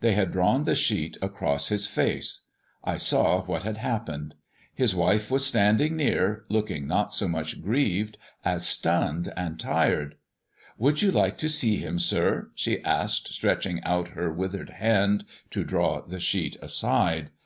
They 0.00 0.12
had 0.12 0.30
drawn 0.32 0.64
the 0.64 0.74
sheet 0.74 1.16
across 1.22 1.68
his 1.70 1.86
face: 1.86 2.42
I 2.84 2.98
saw 2.98 3.40
what 3.46 3.62
had 3.62 3.78
happened. 3.78 4.34
His 4.74 4.94
wife 4.94 5.30
was 5.30 5.46
standing 5.46 5.96
near, 5.96 6.44
looking 6.50 6.86
not 6.86 7.14
so 7.14 7.26
much 7.26 7.62
grieved 7.62 8.18
as 8.44 8.66
stunned 8.68 9.32
and 9.38 9.58
tired. 9.58 10.16
"Would 10.76 11.00
you 11.00 11.10
like 11.10 11.38
to 11.38 11.48
see 11.48 11.76
him, 11.78 11.98
sir?" 11.98 12.50
she 12.54 12.84
asked, 12.84 13.32
stretching 13.32 13.82
out 13.84 14.08
her 14.08 14.30
withered 14.30 14.68
hand 14.68 15.24
to 15.52 15.64
draw 15.64 16.02
the 16.02 16.20
sheet 16.20 16.58
aside. 16.60 17.30